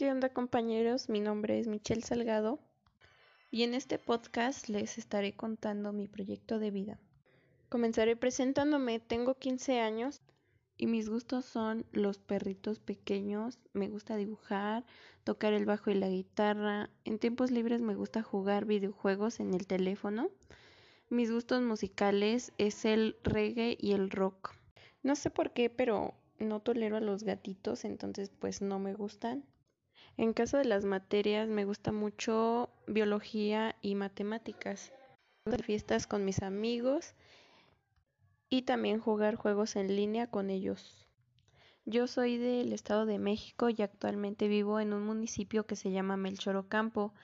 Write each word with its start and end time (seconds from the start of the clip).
¿Qué 0.00 0.10
onda 0.10 0.30
compañeros? 0.30 1.10
Mi 1.10 1.20
nombre 1.20 1.58
es 1.58 1.66
Michelle 1.66 2.00
Salgado 2.00 2.58
y 3.50 3.64
en 3.64 3.74
este 3.74 3.98
podcast 3.98 4.70
les 4.70 4.96
estaré 4.96 5.34
contando 5.34 5.92
mi 5.92 6.08
proyecto 6.08 6.58
de 6.58 6.70
vida. 6.70 6.98
Comenzaré 7.68 8.16
presentándome, 8.16 8.98
tengo 8.98 9.34
15 9.34 9.78
años 9.78 10.22
y 10.78 10.86
mis 10.86 11.10
gustos 11.10 11.44
son 11.44 11.84
los 11.92 12.18
perritos 12.18 12.80
pequeños, 12.80 13.58
me 13.74 13.90
gusta 13.90 14.16
dibujar, 14.16 14.86
tocar 15.22 15.52
el 15.52 15.66
bajo 15.66 15.90
y 15.90 15.96
la 15.96 16.08
guitarra, 16.08 16.88
en 17.04 17.18
tiempos 17.18 17.50
libres 17.50 17.82
me 17.82 17.94
gusta 17.94 18.22
jugar 18.22 18.64
videojuegos 18.64 19.38
en 19.38 19.52
el 19.52 19.66
teléfono. 19.66 20.30
Mis 21.10 21.30
gustos 21.30 21.60
musicales 21.60 22.54
es 22.56 22.86
el 22.86 23.18
reggae 23.22 23.76
y 23.78 23.92
el 23.92 24.08
rock. 24.08 24.54
No 25.02 25.14
sé 25.14 25.28
por 25.28 25.52
qué, 25.52 25.68
pero 25.68 26.14
no 26.38 26.60
tolero 26.60 26.96
a 26.96 27.00
los 27.00 27.22
gatitos, 27.22 27.84
entonces 27.84 28.30
pues 28.30 28.62
no 28.62 28.78
me 28.78 28.94
gustan. 28.94 29.44
En 30.16 30.32
caso 30.32 30.58
de 30.58 30.64
las 30.64 30.84
materias 30.84 31.48
me 31.48 31.64
gusta 31.64 31.92
mucho 31.92 32.70
biología 32.86 33.76
y 33.80 33.94
matemáticas. 33.94 34.92
Fiestas 35.64 36.06
con 36.06 36.24
mis 36.24 36.42
amigos 36.42 37.14
y 38.50 38.62
también 38.62 38.98
jugar 38.98 39.36
juegos 39.36 39.76
en 39.76 39.96
línea 39.96 40.26
con 40.26 40.50
ellos. 40.50 41.08
Yo 41.86 42.06
soy 42.06 42.36
del 42.36 42.72
Estado 42.72 43.06
de 43.06 43.18
México 43.18 43.70
y 43.70 43.80
actualmente 43.82 44.48
vivo 44.48 44.80
en 44.80 44.92
un 44.92 45.02
municipio 45.04 45.66
que 45.66 45.76
se 45.76 45.90
llama 45.90 46.16
Melchor 46.16 46.56
Ocampo. 46.56 47.14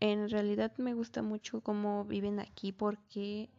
En 0.00 0.30
realidad 0.30 0.72
me 0.78 0.94
gusta 0.94 1.22
mucho 1.22 1.60
cómo 1.60 2.04
viven 2.04 2.40
aquí 2.40 2.72
porque 2.72 3.50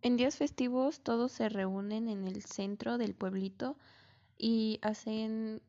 en 0.00 0.16
días 0.16 0.36
festivos 0.36 1.00
todos 1.00 1.30
se 1.30 1.48
reúnen 1.48 2.08
en 2.08 2.26
el 2.26 2.42
centro 2.42 2.98
del 2.98 3.14
pueblito 3.14 3.76
y 4.38 4.80
hacen 4.82 5.62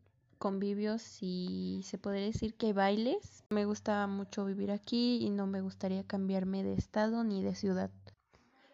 convivios 0.43 1.19
y 1.21 1.79
se 1.85 1.97
podría 1.97 2.25
decir 2.25 2.53
que 2.55 2.73
bailes. 2.73 3.45
Me 3.49 3.63
gusta 3.63 4.05
mucho 4.07 4.43
vivir 4.43 4.71
aquí 4.71 5.19
y 5.21 5.29
no 5.29 5.47
me 5.47 5.61
gustaría 5.61 6.03
cambiarme 6.03 6.63
de 6.65 6.73
estado 6.73 7.23
ni 7.23 7.41
de 7.41 7.55
ciudad. 7.55 7.91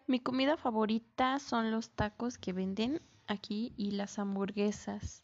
Mi 0.08 0.18
comida 0.18 0.56
favorita 0.56 1.38
son 1.38 1.70
los 1.70 1.90
tacos 1.90 2.38
que 2.38 2.52
venden 2.52 3.00
aquí 3.28 3.72
y 3.76 3.92
las 3.92 4.18
hamburguesas. 4.18 5.22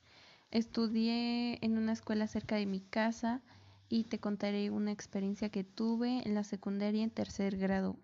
Estudié 0.53 1.59
en 1.63 1.79
una 1.79 1.95
escuela 1.95 2.29
cerca 2.29 2.55
de 2.55 2.67
mi 2.67 2.79
casa 2.79 3.43
y 3.89 4.05
te 4.05 4.21
contaré 4.21 4.71
una 4.71 4.93
experiencia 4.93 5.49
que 5.49 5.65
tuve 5.65 6.23
en 6.25 6.37
la 6.37 6.45
secundaria 6.45 7.03
en 7.03 7.11
tercer 7.11 7.57
grado. 7.57 7.97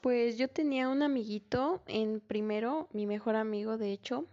Pues 0.00 0.38
yo 0.38 0.46
tenía 0.46 0.88
un 0.88 1.02
amiguito 1.02 1.82
en 1.88 2.20
primero, 2.20 2.88
mi 2.92 3.06
mejor 3.06 3.34
amigo 3.34 3.76
de 3.76 3.90
hecho, 3.90 4.28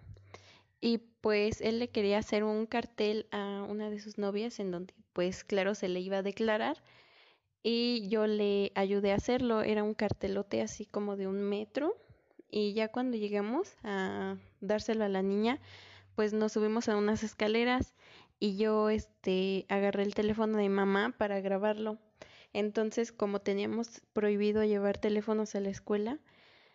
y 0.80 1.00
pues 1.22 1.61
él 1.61 1.80
le 1.80 1.89
quería 1.89 2.20
hacer 2.20 2.44
un 2.44 2.66
cartel 2.66 3.28
a 3.31 3.66
una 3.67 3.89
de 3.89 4.00
sus 4.00 4.17
novias 4.17 4.59
en 4.59 4.72
donde 4.72 4.94
pues 5.14 5.44
claro 5.44 5.75
se 5.75 5.89
le 5.89 6.00
iba 6.00 6.17
a 6.17 6.23
declarar 6.23 6.84
y 7.64 8.08
yo 8.09 8.28
le 8.28 8.72
ayudé 8.75 9.11
a 9.11 9.16
hacerlo, 9.16 9.61
era 9.61 9.84
un 9.84 9.94
cartelote 9.94 10.61
así 10.61 10.86
como 10.86 11.17
de 11.17 11.28
un 11.28 11.42
metro 11.42 11.95
y 12.50 12.73
ya 12.73 12.88
cuando 12.89 13.17
llegamos 13.17 13.75
a 13.84 14.38
dárselo 14.61 15.03
a 15.03 15.09
la 15.09 15.22
niña 15.22 15.59
pues 16.16 16.34
nos 16.34 16.53
subimos 16.53 16.89
a 16.89 16.97
unas 16.97 17.23
escaleras 17.23 17.94
y 18.39 18.58
yo 18.58 18.89
este 18.89 19.66
agarré 19.69 20.03
el 20.03 20.16
teléfono 20.16 20.58
de 20.58 20.69
mamá 20.69 21.14
para 21.17 21.41
grabarlo. 21.41 21.97
Entonces, 22.53 23.12
como 23.12 23.39
teníamos 23.39 24.02
prohibido 24.14 24.64
llevar 24.64 24.97
teléfonos 24.97 25.53
a 25.56 25.59
la 25.59 25.69
escuela, 25.69 26.17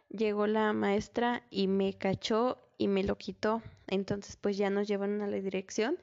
llegó 0.08 0.46
la 0.46 0.72
maestra 0.72 1.42
y 1.50 1.66
me 1.66 1.94
cachó 1.94 2.58
y 2.82 2.88
me 2.88 3.04
lo 3.04 3.16
quitó. 3.16 3.62
Entonces, 3.86 4.36
pues 4.36 4.56
ya 4.56 4.70
nos 4.70 4.88
llevaron 4.88 5.22
a 5.22 5.28
la 5.28 5.40
dirección 5.40 5.98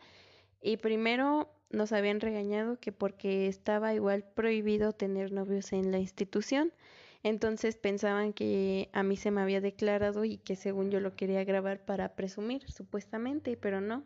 y 0.61 0.77
primero 0.77 1.49
nos 1.69 1.91
habían 1.91 2.21
regañado 2.21 2.79
que 2.79 2.91
porque 2.91 3.47
estaba 3.47 3.93
igual 3.93 4.23
prohibido 4.23 4.93
tener 4.93 5.31
novios 5.31 5.73
en 5.73 5.91
la 5.91 5.99
institución. 5.99 6.73
Entonces 7.21 7.75
pensaban 7.75 8.31
que 8.31 8.89
a 8.93 9.03
mí 9.03 9.17
se 9.17 9.29
me 9.29 9.41
había 9.41 9.59
declarado 9.59 10.23
y 10.23 10.37
que 10.37 10.55
según 10.55 10.89
yo 10.89 11.01
lo 11.01 11.15
quería 11.17 11.43
grabar 11.43 11.83
para 11.83 12.15
presumir, 12.15 12.69
supuestamente, 12.71 13.57
pero 13.57 13.81
no. 13.81 14.05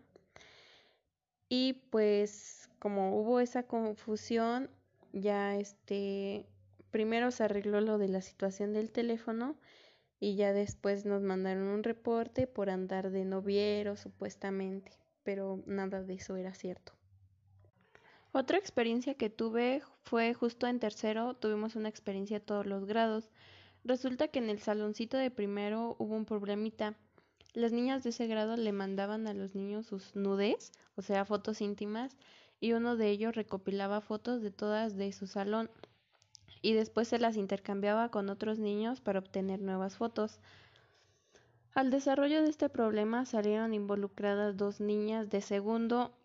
Y 1.47 1.73
pues 1.91 2.69
como 2.79 3.19
hubo 3.19 3.39
esa 3.39 3.63
confusión, 3.63 4.71
ya 5.11 5.55
este, 5.57 6.47
primero 6.89 7.29
se 7.29 7.43
arregló 7.43 7.81
lo 7.81 7.99
de 7.99 8.07
la 8.07 8.21
situación 8.21 8.73
del 8.73 8.89
teléfono 8.89 9.55
y 10.19 10.35
ya 10.35 10.53
después 10.53 11.05
nos 11.05 11.21
mandaron 11.21 11.63
un 11.63 11.83
reporte 11.83 12.47
por 12.47 12.69
andar 12.69 13.11
de 13.11 13.25
noviero 13.25 13.95
supuestamente, 13.97 14.91
pero 15.23 15.63
nada 15.65 16.01
de 16.03 16.13
eso 16.15 16.35
era 16.35 16.53
cierto. 16.53 16.93
Otra 18.31 18.57
experiencia 18.57 19.13
que 19.13 19.29
tuve 19.29 19.83
fue 20.01 20.33
justo 20.33 20.65
en 20.65 20.79
tercero, 20.79 21.35
tuvimos 21.35 21.75
una 21.75 21.89
experiencia 21.89 22.39
todos 22.39 22.65
los 22.65 22.85
grados. 22.85 23.29
Resulta 23.83 24.27
que 24.27 24.39
en 24.39 24.49
el 24.49 24.59
saloncito 24.59 25.17
de 25.17 25.29
primero 25.29 25.95
hubo 25.99 26.15
un 26.15 26.25
problemita. 26.25 26.95
Las 27.53 27.71
niñas 27.71 28.03
de 28.03 28.09
ese 28.09 28.25
grado 28.25 28.57
le 28.57 28.71
mandaban 28.71 29.27
a 29.27 29.35
los 29.35 29.53
niños 29.53 29.85
sus 29.85 30.15
nudes, 30.15 30.71
o 30.95 31.03
sea, 31.03 31.25
fotos 31.25 31.61
íntimas, 31.61 32.17
y 32.59 32.73
uno 32.73 32.95
de 32.95 33.09
ellos 33.09 33.35
recopilaba 33.35 34.01
fotos 34.01 34.41
de 34.41 34.49
todas 34.49 34.95
de 34.95 35.11
su 35.11 35.27
salón 35.27 35.69
y 36.63 36.73
después 36.73 37.09
se 37.09 37.19
las 37.19 37.35
intercambiaba 37.35 38.09
con 38.09 38.29
otros 38.29 38.57
niños 38.57 39.01
para 39.01 39.19
obtener 39.19 39.61
nuevas 39.61 39.97
fotos. 39.97 40.39
Al 41.75 41.91
desarrollo 41.91 42.41
de 42.41 42.49
este 42.49 42.69
problema 42.69 43.25
salieron 43.25 43.73
involucradas 43.73 44.55
dos 44.55 44.79
niñas 44.79 45.29
de 45.29 45.41
segundo 45.41 46.15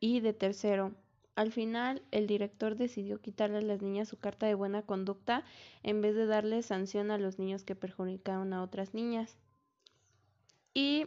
y 0.00 0.20
de 0.20 0.32
tercero. 0.34 0.94
Al 1.36 1.52
final, 1.52 2.02
el 2.10 2.26
director 2.26 2.76
decidió 2.76 3.20
quitarle 3.20 3.58
a 3.58 3.62
las 3.62 3.82
niñas 3.82 4.08
su 4.08 4.18
carta 4.18 4.46
de 4.46 4.54
buena 4.54 4.82
conducta 4.82 5.44
en 5.82 6.00
vez 6.00 6.16
de 6.16 6.26
darle 6.26 6.62
sanción 6.62 7.10
a 7.10 7.18
los 7.18 7.38
niños 7.38 7.62
que 7.62 7.76
perjudicaron 7.76 8.52
a 8.52 8.62
otras 8.62 8.94
niñas. 8.94 9.38
Y 10.74 11.06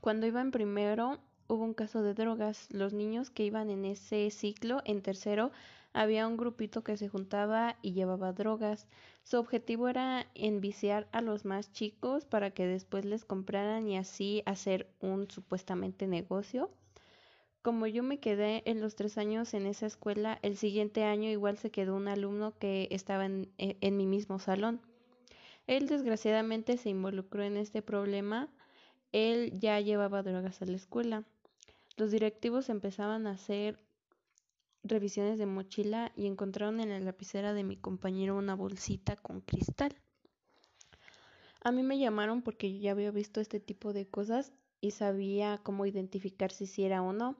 cuando 0.00 0.26
iba 0.26 0.40
en 0.40 0.50
primero, 0.50 1.18
hubo 1.46 1.62
un 1.62 1.74
caso 1.74 2.02
de 2.02 2.14
drogas. 2.14 2.68
Los 2.70 2.92
niños 2.92 3.28
que 3.30 3.44
iban 3.44 3.68
en 3.68 3.84
ese 3.84 4.30
ciclo, 4.30 4.80
en 4.84 5.02
tercero, 5.02 5.50
había 5.94 6.26
un 6.26 6.36
grupito 6.36 6.82
que 6.82 6.96
se 6.96 7.08
juntaba 7.08 7.76
y 7.80 7.92
llevaba 7.92 8.32
drogas. 8.32 8.88
Su 9.22 9.38
objetivo 9.38 9.88
era 9.88 10.26
enviciar 10.34 11.08
a 11.12 11.22
los 11.22 11.44
más 11.44 11.72
chicos 11.72 12.26
para 12.26 12.50
que 12.50 12.66
después 12.66 13.04
les 13.04 13.24
compraran 13.24 13.88
y 13.88 13.96
así 13.96 14.42
hacer 14.44 14.90
un 15.00 15.30
supuestamente 15.30 16.08
negocio. 16.08 16.70
Como 17.62 17.86
yo 17.86 18.02
me 18.02 18.18
quedé 18.18 18.62
en 18.66 18.80
los 18.80 18.96
tres 18.96 19.16
años 19.16 19.54
en 19.54 19.66
esa 19.66 19.86
escuela, 19.86 20.38
el 20.42 20.56
siguiente 20.56 21.04
año 21.04 21.30
igual 21.30 21.56
se 21.58 21.70
quedó 21.70 21.94
un 21.94 22.08
alumno 22.08 22.58
que 22.58 22.88
estaba 22.90 23.24
en, 23.24 23.48
e, 23.56 23.78
en 23.80 23.96
mi 23.96 24.04
mismo 24.04 24.38
salón. 24.40 24.80
Él 25.68 25.86
desgraciadamente 25.86 26.76
se 26.76 26.90
involucró 26.90 27.44
en 27.44 27.56
este 27.56 27.82
problema. 27.82 28.48
Él 29.12 29.58
ya 29.60 29.80
llevaba 29.80 30.24
drogas 30.24 30.60
a 30.60 30.66
la 30.66 30.76
escuela. 30.76 31.24
Los 31.96 32.10
directivos 32.10 32.68
empezaban 32.68 33.28
a 33.28 33.30
hacer 33.30 33.78
revisiones 34.84 35.38
de 35.38 35.46
mochila 35.46 36.12
y 36.14 36.26
encontraron 36.26 36.80
en 36.80 36.90
la 36.90 37.00
lapicera 37.00 37.54
de 37.54 37.64
mi 37.64 37.76
compañero 37.76 38.36
una 38.36 38.54
bolsita 38.54 39.16
con 39.16 39.40
cristal. 39.40 39.96
A 41.62 41.72
mí 41.72 41.82
me 41.82 41.98
llamaron 41.98 42.42
porque 42.42 42.72
yo 42.72 42.80
ya 42.80 42.90
había 42.92 43.10
visto 43.10 43.40
este 43.40 43.58
tipo 43.58 43.94
de 43.94 44.06
cosas 44.06 44.52
y 44.82 44.90
sabía 44.90 45.58
cómo 45.62 45.86
identificar 45.86 46.52
si 46.52 46.66
sí 46.66 46.84
era 46.84 47.02
o 47.02 47.14
no. 47.14 47.36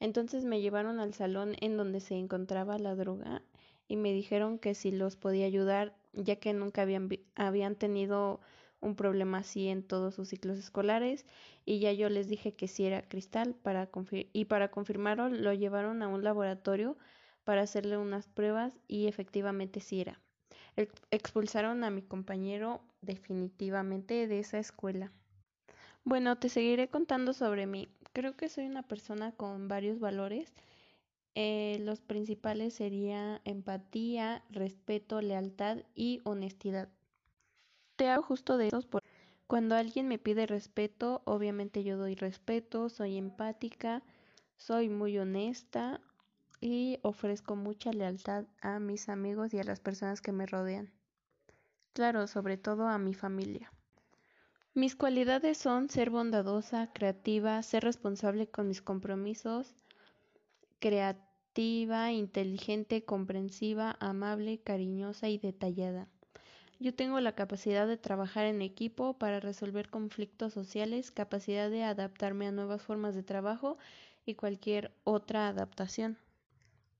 Entonces 0.00 0.44
me 0.44 0.62
llevaron 0.62 0.98
al 0.98 1.12
salón 1.12 1.56
en 1.60 1.76
donde 1.76 2.00
se 2.00 2.14
encontraba 2.14 2.78
la 2.78 2.94
droga 2.94 3.42
y 3.86 3.96
me 3.96 4.12
dijeron 4.12 4.58
que 4.58 4.74
si 4.74 4.90
los 4.90 5.16
podía 5.16 5.46
ayudar 5.46 5.94
ya 6.14 6.36
que 6.36 6.54
nunca 6.54 6.82
habían, 6.82 7.10
habían 7.34 7.76
tenido 7.76 8.40
un 8.80 8.96
problema 8.96 9.38
así 9.38 9.68
en 9.68 9.82
todos 9.82 10.14
sus 10.14 10.28
ciclos 10.28 10.58
escolares 10.58 11.26
y 11.64 11.80
ya 11.80 11.92
yo 11.92 12.08
les 12.08 12.28
dije 12.28 12.54
que 12.54 12.68
sí 12.68 12.84
era 12.86 13.02
cristal 13.02 13.54
para 13.54 13.88
y 14.32 14.44
para 14.46 14.70
confirmarlo 14.70 15.28
lo 15.28 15.52
llevaron 15.52 16.02
a 16.02 16.08
un 16.08 16.22
laboratorio 16.24 16.96
para 17.44 17.62
hacerle 17.62 17.96
unas 17.96 18.28
pruebas 18.28 18.78
y 18.88 19.06
efectivamente 19.06 19.80
sí 19.80 20.00
era. 20.00 20.20
expulsaron 21.10 21.84
a 21.84 21.90
mi 21.90 22.02
compañero 22.02 22.82
definitivamente 23.02 24.26
de 24.26 24.38
esa 24.40 24.58
escuela. 24.58 25.12
Bueno, 26.04 26.38
te 26.38 26.48
seguiré 26.48 26.88
contando 26.88 27.32
sobre 27.34 27.66
mí. 27.66 27.88
Creo 28.12 28.36
que 28.36 28.48
soy 28.48 28.66
una 28.66 28.82
persona 28.82 29.32
con 29.32 29.68
varios 29.68 29.98
valores. 30.00 30.54
Eh, 31.34 31.78
los 31.80 32.00
principales 32.00 32.74
serían 32.74 33.40
empatía, 33.44 34.44
respeto, 34.50 35.20
lealtad 35.20 35.78
y 35.94 36.20
honestidad. 36.24 36.88
Te 37.96 38.08
hago 38.08 38.22
justo 38.22 38.56
de 38.58 38.68
esos 38.68 38.86
por 38.86 39.02
cuando 39.46 39.74
alguien 39.76 40.08
me 40.08 40.18
pide 40.18 40.46
respeto, 40.46 41.22
obviamente 41.24 41.84
yo 41.84 41.96
doy 41.96 42.14
respeto, 42.14 42.88
soy 42.88 43.16
empática, 43.16 44.02
soy 44.56 44.88
muy 44.88 45.18
honesta 45.18 46.00
y 46.60 46.98
ofrezco 47.02 47.56
mucha 47.56 47.92
lealtad 47.92 48.46
a 48.60 48.78
mis 48.80 49.08
amigos 49.08 49.54
y 49.54 49.58
a 49.58 49.64
las 49.64 49.80
personas 49.80 50.20
que 50.20 50.32
me 50.32 50.46
rodean. 50.46 50.92
Claro, 51.94 52.26
sobre 52.28 52.56
todo 52.56 52.86
a 52.86 52.98
mi 52.98 53.14
familia. 53.14 53.72
Mis 54.74 54.94
cualidades 54.94 55.58
son 55.58 55.88
ser 55.88 56.10
bondadosa, 56.10 56.92
creativa, 56.92 57.60
ser 57.62 57.82
responsable 57.82 58.48
con 58.48 58.68
mis 58.68 58.82
compromisos, 58.82 59.74
creativa, 60.78 62.12
inteligente, 62.12 63.04
comprensiva, 63.04 63.96
amable, 64.00 64.60
cariñosa 64.62 65.28
y 65.28 65.38
detallada. 65.38 66.08
Yo 66.78 66.94
tengo 66.94 67.20
la 67.20 67.32
capacidad 67.32 67.86
de 67.86 67.96
trabajar 67.96 68.44
en 68.44 68.60
equipo 68.60 69.14
para 69.14 69.40
resolver 69.40 69.88
conflictos 69.88 70.52
sociales, 70.52 71.10
capacidad 71.10 71.70
de 71.70 71.84
adaptarme 71.84 72.46
a 72.46 72.52
nuevas 72.52 72.82
formas 72.82 73.14
de 73.14 73.22
trabajo 73.22 73.78
y 74.26 74.34
cualquier 74.34 74.92
otra 75.04 75.48
adaptación. 75.48 76.18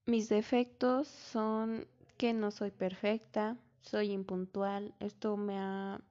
Mis 0.07 0.29
defectos 0.29 1.07
son 1.07 1.85
que 2.17 2.33
no 2.33 2.49
soy 2.49 2.71
perfecta, 2.71 3.55
soy 3.81 4.11
impuntual, 4.11 4.95
esto 4.99 5.37
me 5.37 5.59
ha 5.59 6.01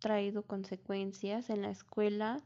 traído 0.00 0.42
consecuencias 0.42 1.48
en 1.48 1.62
la 1.62 1.70
escuela, 1.70 2.42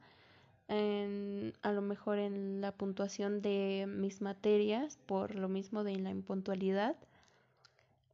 a 0.68 1.72
lo 1.72 1.82
mejor 1.82 2.18
en 2.18 2.60
la 2.60 2.72
puntuación 2.72 3.42
de 3.42 3.86
mis 3.88 4.22
materias 4.22 4.98
por 5.04 5.34
lo 5.34 5.48
mismo 5.48 5.84
de 5.84 5.96
la 5.96 6.10
impuntualidad. 6.10 6.96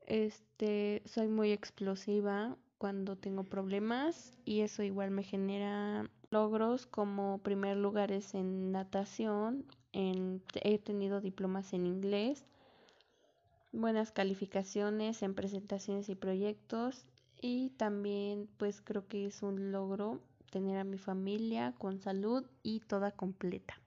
Este, 0.09 1.03
soy 1.05 1.29
muy 1.29 1.53
explosiva 1.53 2.57
cuando 2.79 3.17
tengo 3.17 3.45
problemas 3.45 4.33
y 4.47 4.63
eso 4.63 4.83
igual 4.83 5.11
me 5.11 5.23
genera 5.23 6.09
logros 6.31 6.87
como 6.87 7.37
primer 7.43 7.77
lugares 7.77 8.33
en 8.33 8.73
natación, 8.73 9.67
en, 9.93 10.43
he 10.63 10.79
tenido 10.79 11.21
diplomas 11.21 11.75
en 11.75 11.85
inglés, 11.85 12.47
buenas 13.71 14.11
calificaciones 14.11 15.23
en 15.23 15.35
presentaciones 15.35 16.09
y 16.09 16.15
proyectos 16.15 17.05
y 17.43 17.69
también 17.77 18.49
pues 18.57 18.81
creo 18.81 19.07
que 19.09 19.27
es 19.27 19.43
un 19.43 19.73
logro 19.73 20.23
tener 20.51 20.79
a 20.79 20.85
mi 20.85 20.97
familia 20.97 21.75
con 21.77 22.01
salud 22.01 22.47
y 22.63 22.81
toda 22.81 23.11
completa. 23.11 23.79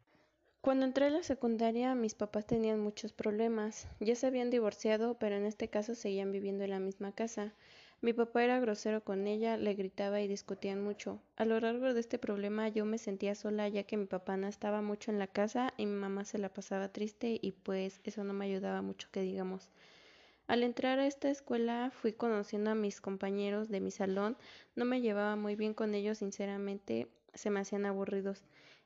Cuando 0.62 0.86
entré 0.86 1.08
a 1.08 1.10
la 1.10 1.24
secundaria 1.24 1.96
mis 1.96 2.14
papás 2.14 2.46
tenían 2.46 2.80
muchos 2.80 3.14
problemas. 3.14 3.88
Ya 4.00 4.16
se 4.16 4.28
habían 4.28 4.52
divorciado, 4.52 5.16
pero 5.16 5.36
en 5.36 5.46
este 5.46 5.70
caso 5.70 5.96
seguían 5.96 6.32
viviendo 6.32 6.64
en 6.64 6.70
la 6.70 6.80
misma 6.80 7.14
casa. 7.14 7.56
Mi 8.00 8.14
papá 8.14 8.44
era 8.44 8.60
grosero 8.60 9.04
con 9.04 9.26
ella, 9.26 9.58
le 9.58 9.74
gritaba 9.74 10.22
y 10.22 10.28
discutían 10.28 10.84
mucho. 10.84 11.20
A 11.36 11.46
lo 11.46 11.60
largo 11.60 11.96
de 11.96 12.00
este 12.00 12.20
problema 12.20 12.70
yo 12.70 12.86
me 12.86 13.00
sentía 13.00 13.34
sola 13.34 13.70
ya 13.70 13.86
que 13.86 13.98
mi 13.98 14.06
papá 14.06 14.38
no 14.38 14.48
estaba 14.48 14.84
mucho 14.84 15.10
en 15.10 15.18
la 15.18 15.26
casa 15.26 15.74
y 15.78 15.88
mi 15.88 15.96
mamá 15.96 16.26
se 16.26 16.38
la 16.38 16.50
pasaba 16.50 16.90
triste 16.90 17.40
y 17.42 17.54
pues 17.54 18.00
eso 18.04 18.24
no 18.24 18.34
me 18.34 18.46
ayudaba 18.46 18.84
mucho 18.84 19.08
que 19.12 19.22
digamos. 19.22 19.72
Al 20.46 20.62
entrar 20.62 21.00
a 21.00 21.08
esta 21.08 21.32
escuela 21.32 21.90
fui 21.92 22.14
conociendo 22.14 22.70
a 22.70 22.76
mis 22.76 23.02
compañeros 23.02 23.70
de 23.70 23.80
mi 23.80 23.90
salón, 23.90 24.38
no 24.76 24.86
me 24.86 25.02
llevaba 25.02 25.36
muy 25.36 25.56
bien 25.56 25.74
con 25.74 25.96
ellos, 25.96 26.20
sinceramente 26.20 27.08
se 27.34 27.50
me 27.50 27.62
hacían 27.62 27.86
aburridos 27.88 28.44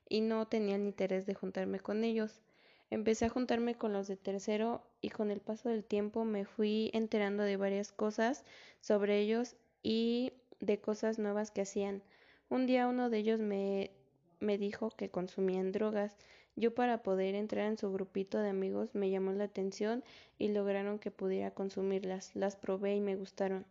y 0.07 0.21
no 0.21 0.47
tenía 0.47 0.75
el 0.75 0.83
interés 0.83 1.25
de 1.25 1.33
juntarme 1.33 1.79
con 1.79 2.03
ellos. 2.03 2.41
Empecé 2.89 3.25
a 3.25 3.29
juntarme 3.29 3.75
con 3.75 3.93
los 3.93 4.07
de 4.07 4.15
tercero 4.15 4.83
y 5.01 5.09
con 5.09 5.31
el 5.31 5.41
paso 5.41 5.69
del 5.69 5.83
tiempo 5.83 6.23
me 6.23 6.45
fui 6.45 6.91
enterando 6.93 7.43
de 7.43 7.57
varias 7.57 7.91
cosas 7.91 8.43
sobre 8.79 9.19
ellos 9.19 9.55
y 9.81 10.33
de 10.59 10.79
cosas 10.79 11.17
nuevas 11.17 11.51
que 11.51 11.61
hacían. 11.61 12.03
Un 12.49 12.67
día 12.67 12.87
uno 12.87 13.09
de 13.09 13.17
ellos 13.17 13.39
me, 13.39 13.91
me 14.39 14.57
dijo 14.57 14.91
que 14.91 15.09
consumían 15.09 15.71
drogas. 15.71 16.15
Yo 16.55 16.73
para 16.73 17.03
poder 17.03 17.35
entrar 17.35 17.67
en 17.67 17.77
su 17.77 17.91
grupito 17.91 18.37
de 18.39 18.49
amigos 18.49 18.93
me 18.93 19.09
llamó 19.09 19.31
la 19.31 19.45
atención 19.45 20.03
y 20.37 20.49
lograron 20.49 20.99
que 20.99 21.11
pudiera 21.11 21.51
consumirlas. 21.51 22.35
Las 22.35 22.55
probé 22.55 22.95
y 22.95 23.01
me 23.01 23.15
gustaron. 23.15 23.65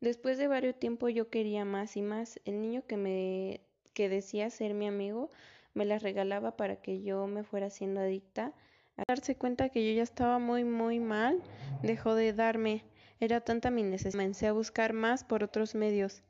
Después 0.00 0.38
de 0.38 0.48
varios 0.48 0.76
tiempo 0.80 1.08
yo 1.08 1.28
quería 1.28 1.64
más 1.64 1.96
y 1.96 2.02
más. 2.02 2.40
El 2.44 2.60
niño 2.60 2.84
que 2.88 2.96
me 2.96 3.60
que 3.94 4.08
decía 4.08 4.50
ser 4.50 4.74
mi 4.74 4.86
amigo 4.86 5.30
me 5.74 5.84
las 5.84 6.02
regalaba 6.02 6.56
para 6.56 6.76
que 6.76 7.02
yo 7.02 7.26
me 7.26 7.44
fuera 7.44 7.70
siendo 7.70 8.00
adicta. 8.00 8.52
Al 8.96 9.04
darse 9.08 9.36
cuenta 9.36 9.70
que 9.70 9.86
yo 9.86 9.96
ya 9.96 10.02
estaba 10.02 10.38
muy 10.38 10.64
muy 10.64 11.00
mal, 11.00 11.40
dejó 11.82 12.14
de 12.14 12.32
darme. 12.32 12.84
Era 13.20 13.40
tanta 13.40 13.70
mi 13.70 13.82
necesidad. 13.82 14.12
Comencé 14.12 14.46
a 14.48 14.52
buscar 14.52 14.92
más 14.92 15.24
por 15.24 15.42
otros 15.44 15.74
medios. 15.74 16.22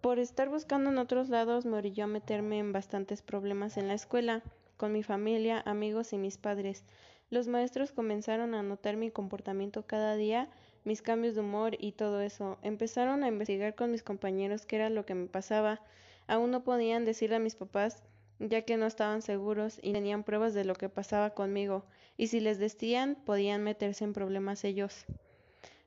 Por 0.00 0.18
estar 0.18 0.50
buscando 0.50 0.90
en 0.90 0.98
otros 0.98 1.30
lados 1.30 1.64
me 1.64 1.78
orilló 1.78 2.04
a 2.04 2.08
meterme 2.08 2.58
en 2.58 2.72
bastantes 2.72 3.22
problemas 3.22 3.76
en 3.76 3.88
la 3.88 3.94
escuela, 3.94 4.42
con 4.76 4.92
mi 4.92 5.02
familia, 5.02 5.62
amigos 5.64 6.12
y 6.12 6.18
mis 6.18 6.36
padres. 6.36 6.84
Los 7.30 7.48
maestros 7.48 7.90
comenzaron 7.90 8.54
a 8.54 8.62
notar 8.62 8.96
mi 8.96 9.10
comportamiento 9.10 9.86
cada 9.86 10.14
día, 10.14 10.50
mis 10.84 11.00
cambios 11.00 11.34
de 11.34 11.40
humor 11.40 11.76
y 11.80 11.92
todo 11.92 12.20
eso. 12.20 12.58
Empezaron 12.62 13.24
a 13.24 13.28
investigar 13.28 13.74
con 13.74 13.90
mis 13.90 14.02
compañeros 14.02 14.66
qué 14.66 14.76
era 14.76 14.90
lo 14.90 15.06
que 15.06 15.14
me 15.14 15.26
pasaba. 15.26 15.80
Aún 16.26 16.50
no 16.50 16.64
podían 16.64 17.04
decirle 17.04 17.36
a 17.36 17.40
mis 17.40 17.54
papás 17.54 18.02
ya 18.38 18.62
que 18.62 18.76
no 18.76 18.86
estaban 18.86 19.22
seguros 19.22 19.78
y 19.82 19.92
tenían 19.92 20.24
pruebas 20.24 20.54
de 20.54 20.64
lo 20.64 20.74
que 20.74 20.88
pasaba 20.88 21.30
conmigo, 21.30 21.84
y 22.16 22.26
si 22.26 22.40
les 22.40 22.58
decían 22.58 23.16
podían 23.24 23.62
meterse 23.62 24.04
en 24.04 24.12
problemas 24.12 24.64
ellos 24.64 25.06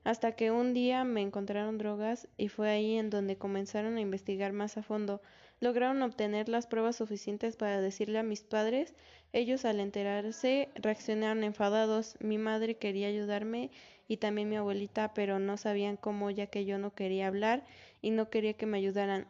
hasta 0.08 0.32
que 0.32 0.50
un 0.50 0.72
día 0.72 1.04
me 1.04 1.20
encontraron 1.20 1.76
drogas 1.76 2.28
y 2.38 2.48
fue 2.48 2.70
ahí 2.70 2.96
en 2.96 3.10
donde 3.10 3.36
comenzaron 3.36 3.98
a 3.98 4.00
investigar 4.00 4.54
más 4.54 4.78
a 4.78 4.82
fondo. 4.82 5.20
Lograron 5.60 6.00
obtener 6.00 6.48
las 6.48 6.66
pruebas 6.66 6.96
suficientes 6.96 7.56
para 7.56 7.82
decirle 7.82 8.18
a 8.18 8.22
mis 8.22 8.40
padres. 8.40 8.94
Ellos 9.34 9.66
al 9.66 9.80
enterarse 9.80 10.70
reaccionaron 10.76 11.44
enfadados. 11.44 12.16
Mi 12.20 12.38
madre 12.38 12.76
quería 12.76 13.08
ayudarme 13.08 13.70
y 14.06 14.16
también 14.16 14.48
mi 14.48 14.56
abuelita, 14.56 15.12
pero 15.12 15.38
no 15.38 15.58
sabían 15.58 15.98
cómo 15.98 16.30
ya 16.30 16.46
que 16.46 16.64
yo 16.64 16.78
no 16.78 16.94
quería 16.94 17.26
hablar 17.26 17.66
y 18.00 18.10
no 18.10 18.30
quería 18.30 18.54
que 18.54 18.64
me 18.64 18.78
ayudaran, 18.78 19.26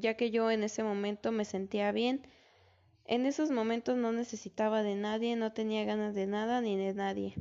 ya 0.00 0.14
que 0.14 0.30
yo 0.30 0.50
en 0.50 0.64
ese 0.64 0.82
momento 0.82 1.32
me 1.32 1.44
sentía 1.44 1.92
bien. 1.92 2.26
En 3.06 3.26
esos 3.26 3.50
momentos 3.50 3.96
no 3.96 4.12
necesitaba 4.12 4.82
de 4.82 4.94
nadie, 4.94 5.36
no 5.36 5.52
tenía 5.52 5.84
ganas 5.84 6.14
de 6.14 6.26
nada 6.26 6.60
ni 6.60 6.76
de 6.76 6.94
nadie. 6.94 7.34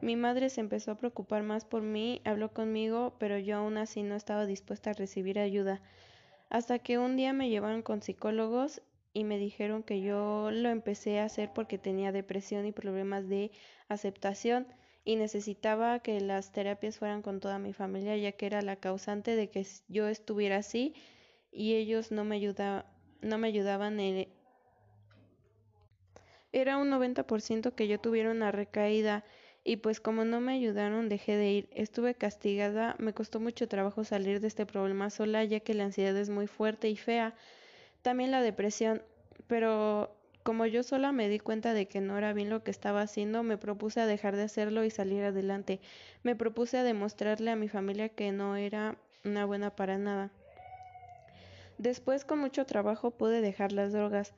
Mi 0.00 0.16
madre 0.16 0.48
se 0.48 0.60
empezó 0.60 0.92
a 0.92 0.98
preocupar 0.98 1.42
más 1.42 1.64
por 1.64 1.82
mí, 1.82 2.20
habló 2.24 2.52
conmigo, 2.52 3.14
pero 3.18 3.38
yo 3.38 3.56
aún 3.56 3.76
así 3.76 4.02
no 4.02 4.14
estaba 4.14 4.46
dispuesta 4.46 4.90
a 4.90 4.94
recibir 4.94 5.38
ayuda. 5.38 5.80
Hasta 6.50 6.78
que 6.78 6.98
un 6.98 7.16
día 7.16 7.32
me 7.32 7.48
llevaron 7.48 7.82
con 7.82 8.00
psicólogos 8.00 8.80
y 9.12 9.24
me 9.24 9.38
dijeron 9.38 9.82
que 9.82 10.00
yo 10.00 10.50
lo 10.52 10.68
empecé 10.68 11.18
a 11.18 11.24
hacer 11.24 11.52
porque 11.52 11.78
tenía 11.78 12.12
depresión 12.12 12.64
y 12.66 12.72
problemas 12.72 13.28
de 13.28 13.50
aceptación 13.88 14.66
y 15.04 15.16
necesitaba 15.16 15.98
que 16.00 16.20
las 16.20 16.52
terapias 16.52 16.98
fueran 16.98 17.22
con 17.22 17.40
toda 17.40 17.58
mi 17.58 17.72
familia 17.72 18.16
ya 18.16 18.32
que 18.32 18.46
era 18.46 18.62
la 18.62 18.76
causante 18.76 19.34
de 19.34 19.50
que 19.50 19.66
yo 19.88 20.06
estuviera 20.08 20.58
así 20.58 20.94
y 21.50 21.74
ellos 21.74 22.12
no 22.12 22.24
me 22.24 22.36
ayudaban 22.36 22.84
no 23.20 23.38
me 23.38 23.48
ayudaban 23.48 23.98
en... 24.00 24.28
era 26.52 26.76
un 26.78 26.90
90% 26.90 27.74
que 27.74 27.88
yo 27.88 28.00
tuviera 28.00 28.30
una 28.30 28.52
recaída 28.52 29.24
y 29.64 29.76
pues 29.76 30.00
como 30.00 30.24
no 30.24 30.40
me 30.40 30.52
ayudaron 30.52 31.08
dejé 31.08 31.36
de 31.36 31.50
ir. 31.50 31.68
Estuve 31.72 32.14
castigada, 32.14 32.96
me 32.98 33.12
costó 33.12 33.40
mucho 33.40 33.68
trabajo 33.68 34.04
salir 34.04 34.40
de 34.40 34.48
este 34.48 34.66
problema 34.66 35.10
sola 35.10 35.44
ya 35.44 35.60
que 35.60 35.74
la 35.74 35.84
ansiedad 35.84 36.16
es 36.16 36.30
muy 36.30 36.46
fuerte 36.46 36.88
y 36.88 36.96
fea. 36.96 37.34
También 38.02 38.30
la 38.30 38.40
depresión, 38.40 39.02
pero 39.46 40.16
como 40.42 40.64
yo 40.66 40.82
sola 40.82 41.12
me 41.12 41.28
di 41.28 41.38
cuenta 41.38 41.74
de 41.74 41.86
que 41.86 42.00
no 42.00 42.16
era 42.16 42.32
bien 42.32 42.50
lo 42.50 42.62
que 42.64 42.70
estaba 42.70 43.02
haciendo, 43.02 43.42
me 43.42 43.58
propuse 43.58 44.00
a 44.00 44.06
dejar 44.06 44.36
de 44.36 44.44
hacerlo 44.44 44.84
y 44.84 44.90
salir 44.90 45.24
adelante. 45.24 45.80
Me 46.22 46.36
propuse 46.36 46.78
a 46.78 46.84
demostrarle 46.84 47.50
a 47.50 47.56
mi 47.56 47.68
familia 47.68 48.08
que 48.08 48.32
no 48.32 48.56
era 48.56 48.96
una 49.24 49.44
buena 49.44 49.76
para 49.76 49.98
nada. 49.98 50.30
Después 51.78 52.24
con 52.24 52.38
mucho 52.38 52.66
trabajo 52.66 53.12
pude 53.12 53.40
dejar 53.40 53.72
las 53.72 53.92
drogas 53.92 54.34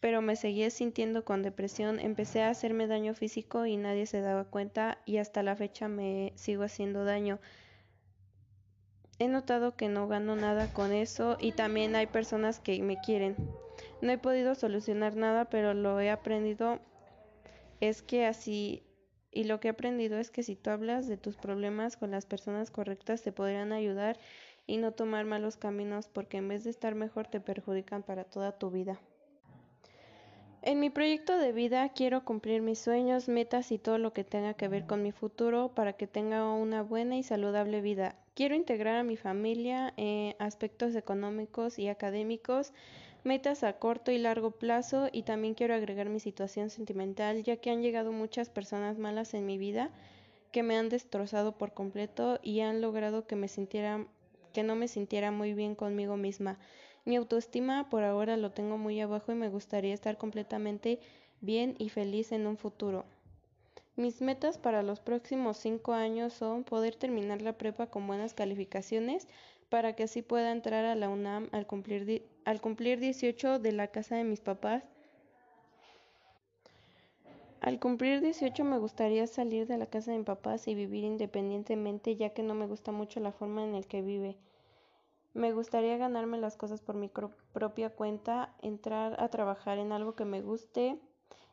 pero 0.00 0.22
me 0.22 0.34
seguía 0.34 0.70
sintiendo 0.70 1.24
con 1.24 1.42
depresión, 1.42 2.00
empecé 2.00 2.42
a 2.42 2.48
hacerme 2.48 2.86
daño 2.86 3.14
físico 3.14 3.66
y 3.66 3.76
nadie 3.76 4.06
se 4.06 4.22
daba 4.22 4.44
cuenta 4.44 4.98
y 5.04 5.18
hasta 5.18 5.42
la 5.42 5.54
fecha 5.54 5.88
me 5.88 6.32
sigo 6.36 6.64
haciendo 6.64 7.04
daño. 7.04 7.38
He 9.18 9.28
notado 9.28 9.76
que 9.76 9.88
no 9.88 10.08
gano 10.08 10.34
nada 10.34 10.72
con 10.72 10.92
eso 10.92 11.36
y 11.38 11.52
también 11.52 11.94
hay 11.94 12.06
personas 12.06 12.58
que 12.58 12.82
me 12.82 12.98
quieren. 13.02 13.36
No 14.00 14.10
he 14.10 14.16
podido 14.16 14.54
solucionar 14.54 15.14
nada, 15.14 15.50
pero 15.50 15.74
lo 15.74 16.00
he 16.00 16.08
aprendido 16.08 16.80
es 17.80 18.00
que 18.00 18.24
así 18.24 18.82
y 19.30 19.44
lo 19.44 19.60
que 19.60 19.68
he 19.68 19.70
aprendido 19.70 20.18
es 20.18 20.30
que 20.30 20.42
si 20.42 20.56
tú 20.56 20.70
hablas 20.70 21.06
de 21.06 21.18
tus 21.18 21.36
problemas 21.36 21.96
con 21.96 22.10
las 22.10 22.26
personas 22.26 22.70
correctas 22.70 23.22
te 23.22 23.30
podrán 23.30 23.72
ayudar 23.72 24.18
y 24.70 24.76
no 24.76 24.92
tomar 24.92 25.24
malos 25.24 25.56
caminos 25.56 26.06
porque 26.06 26.36
en 26.36 26.46
vez 26.46 26.62
de 26.62 26.70
estar 26.70 26.94
mejor 26.94 27.26
te 27.26 27.40
perjudican 27.40 28.04
para 28.04 28.22
toda 28.22 28.52
tu 28.52 28.70
vida. 28.70 29.00
En 30.62 30.78
mi 30.78 30.90
proyecto 30.90 31.38
de 31.38 31.50
vida 31.50 31.88
quiero 31.88 32.24
cumplir 32.24 32.62
mis 32.62 32.78
sueños, 32.78 33.28
metas 33.28 33.72
y 33.72 33.78
todo 33.78 33.98
lo 33.98 34.12
que 34.12 34.22
tenga 34.22 34.54
que 34.54 34.68
ver 34.68 34.86
con 34.86 35.02
mi 35.02 35.10
futuro 35.10 35.72
para 35.74 35.94
que 35.94 36.06
tenga 36.06 36.52
una 36.52 36.82
buena 36.82 37.16
y 37.16 37.24
saludable 37.24 37.80
vida. 37.80 38.14
Quiero 38.34 38.54
integrar 38.54 38.96
a 38.96 39.02
mi 39.02 39.16
familia 39.16 39.92
en 39.96 40.36
aspectos 40.38 40.94
económicos 40.94 41.78
y 41.78 41.88
académicos, 41.88 42.72
metas 43.24 43.64
a 43.64 43.72
corto 43.72 44.12
y 44.12 44.18
largo 44.18 44.52
plazo 44.52 45.08
y 45.10 45.24
también 45.24 45.54
quiero 45.54 45.74
agregar 45.74 46.10
mi 46.10 46.20
situación 46.20 46.70
sentimental 46.70 47.42
ya 47.42 47.56
que 47.56 47.70
han 47.70 47.82
llegado 47.82 48.12
muchas 48.12 48.50
personas 48.50 48.98
malas 48.98 49.34
en 49.34 49.46
mi 49.46 49.58
vida 49.58 49.90
que 50.52 50.62
me 50.62 50.76
han 50.76 50.88
destrozado 50.88 51.58
por 51.58 51.72
completo 51.72 52.38
y 52.42 52.60
han 52.60 52.80
logrado 52.80 53.26
que 53.26 53.34
me 53.34 53.48
sintiera 53.48 54.06
que 54.50 54.62
no 54.62 54.76
me 54.76 54.88
sintiera 54.88 55.30
muy 55.30 55.54
bien 55.54 55.74
conmigo 55.74 56.16
misma. 56.16 56.58
Mi 57.04 57.16
autoestima 57.16 57.88
por 57.88 58.04
ahora 58.04 58.36
lo 58.36 58.52
tengo 58.52 58.78
muy 58.78 59.00
abajo 59.00 59.32
y 59.32 59.34
me 59.34 59.48
gustaría 59.48 59.94
estar 59.94 60.18
completamente 60.18 61.00
bien 61.40 61.74
y 61.78 61.88
feliz 61.88 62.32
en 62.32 62.46
un 62.46 62.56
futuro. 62.56 63.04
Mis 63.96 64.20
metas 64.20 64.58
para 64.58 64.82
los 64.82 65.00
próximos 65.00 65.56
cinco 65.56 65.92
años 65.92 66.32
son 66.32 66.64
poder 66.64 66.96
terminar 66.96 67.42
la 67.42 67.58
prepa 67.58 67.88
con 67.88 68.06
buenas 68.06 68.34
calificaciones 68.34 69.26
para 69.68 69.94
que 69.94 70.04
así 70.04 70.22
pueda 70.22 70.52
entrar 70.52 70.84
a 70.84 70.94
la 70.94 71.08
UNAM 71.08 71.48
al 71.52 71.66
cumplir, 71.66 72.26
al 72.44 72.60
cumplir 72.60 72.98
18 72.98 73.58
de 73.58 73.72
la 73.72 73.88
casa 73.88 74.16
de 74.16 74.24
mis 74.24 74.40
papás 74.40 74.84
al 77.60 77.78
cumplir 77.78 78.20
18 78.20 78.64
me 78.64 78.78
gustaría 78.78 79.26
salir 79.26 79.66
de 79.66 79.76
la 79.76 79.86
casa 79.86 80.12
de 80.12 80.18
mis 80.18 80.26
papás 80.26 80.66
y 80.66 80.74
vivir 80.74 81.04
independientemente 81.04 82.16
ya 82.16 82.30
que 82.30 82.42
no 82.42 82.54
me 82.54 82.66
gusta 82.66 82.90
mucho 82.90 83.20
la 83.20 83.32
forma 83.32 83.62
en 83.62 83.72
la 83.72 83.82
que 83.82 84.02
vive. 84.02 84.38
Me 85.34 85.52
gustaría 85.52 85.96
ganarme 85.96 86.38
las 86.38 86.56
cosas 86.56 86.80
por 86.80 86.96
mi 86.96 87.10
propia 87.52 87.90
cuenta, 87.90 88.54
entrar 88.62 89.20
a 89.22 89.28
trabajar 89.28 89.78
en 89.78 89.92
algo 89.92 90.14
que 90.14 90.24
me 90.24 90.40
guste 90.40 90.98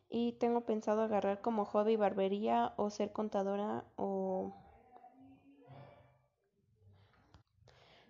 y 0.10 0.32
tengo 0.34 0.62
pensado 0.62 1.02
agarrar 1.02 1.42
como 1.42 1.66
hobby 1.66 1.96
barbería 1.96 2.74
o 2.78 2.90
ser 2.90 3.12
contadora 3.12 3.84
o 3.98 4.54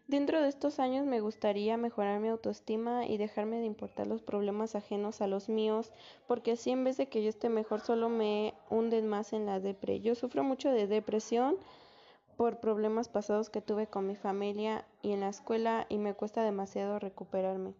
Dentro 0.08 0.42
de 0.42 0.48
estos 0.48 0.80
años 0.80 1.06
me 1.06 1.20
gustaría 1.20 1.76
mejorar 1.76 2.22
mi 2.22 2.30
autoestima 2.30 3.06
y 3.06 3.18
dejarme 3.18 3.58
de 3.58 3.66
importar 3.66 4.08
los 4.08 4.22
problemas 4.22 4.74
ajenos 4.74 5.20
a 5.20 5.28
los 5.28 5.50
míos, 5.50 5.92
porque 6.28 6.54
así 6.54 6.72
en 6.72 6.86
vez 6.86 6.96
de 6.96 7.10
que 7.10 7.22
yo 7.22 7.28
esté 7.28 7.50
mejor 7.50 7.82
solo 7.82 8.08
me 8.08 8.54
hunden 8.70 9.10
más 9.10 9.34
en 9.34 9.46
la 9.46 9.60
depresión. 9.60 10.04
Yo 10.04 10.16
sufro 10.16 10.46
mucho 10.46 10.72
de 10.72 10.88
depresión 10.88 11.58
por 12.38 12.62
problemas 12.62 13.10
pasados 13.10 13.50
que 13.50 13.60
tuve 13.60 13.88
con 13.88 14.08
mi 14.08 14.16
familia 14.16 14.86
y 15.02 15.12
en 15.12 15.20
la 15.20 15.28
escuela 15.28 15.86
y 15.90 15.98
me 15.98 16.14
cuesta 16.14 16.42
demasiado 16.42 17.00
recuperarme. 17.00 17.74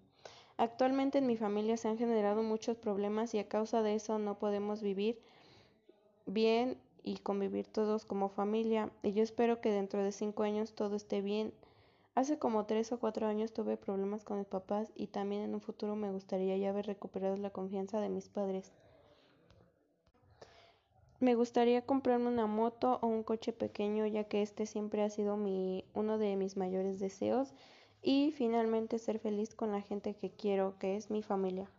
Actualmente 0.58 1.20
en 1.20 1.28
mi 1.28 1.38
familia 1.38 1.78
se 1.78 1.88
han 1.88 1.98
generado 1.98 2.44
muchos 2.44 2.76
problemas 2.76 3.34
y 3.36 3.40
a 3.40 3.48
causa 3.48 3.82
de 3.82 3.96
eso 3.96 4.20
no 4.20 4.38
podemos 4.38 4.82
vivir 4.82 5.18
bien 6.26 6.78
y 7.04 7.20
convivir 7.20 7.68
todos 7.68 8.04
como 8.04 8.28
familia 8.28 8.90
y 9.02 9.14
yo 9.14 9.24
espero 9.24 9.62
que 9.62 9.72
dentro 9.72 10.04
de 10.04 10.12
cinco 10.12 10.44
años 10.44 10.74
todo 10.74 10.98
esté 10.98 11.22
bien 11.22 11.54
Hace 12.18 12.40
como 12.40 12.66
tres 12.66 12.92
o 12.92 13.00
cuatro 13.00 13.28
años 13.28 13.54
tuve 13.54 13.78
problemas 13.78 14.24
con 14.24 14.40
mis 14.40 14.48
papás 14.48 14.92
y 14.96 15.06
también 15.06 15.44
en 15.44 15.54
un 15.54 15.62
futuro 15.62 15.96
me 15.96 16.10
gustaría 16.10 16.58
ya 16.58 16.72
haber 16.72 16.88
recuperado 16.88 17.38
la 17.38 17.52
confianza 17.52 18.02
de 18.02 18.10
mis 18.10 18.28
padres. 18.28 18.72
Me 21.20 21.36
gustaría 21.36 21.86
comprarme 21.86 22.30
una 22.30 22.48
moto 22.48 22.98
o 23.04 23.06
un 23.06 23.22
coche 23.22 23.54
pequeño 23.54 24.08
ya 24.08 24.24
que 24.24 24.42
este 24.42 24.66
siempre 24.66 25.04
ha 25.04 25.12
sido 25.12 25.38
mi, 25.38 25.86
uno 25.94 26.18
de 26.18 26.36
mis 26.38 26.58
mayores 26.58 27.00
deseos 27.00 27.54
y 28.02 28.32
finalmente 28.32 28.98
ser 28.98 29.20
feliz 29.20 29.54
con 29.54 29.72
la 29.72 29.82
gente 29.82 30.16
que 30.16 30.32
quiero, 30.32 30.76
que 30.80 30.96
es 30.96 31.12
mi 31.12 31.22
familia. 31.22 31.70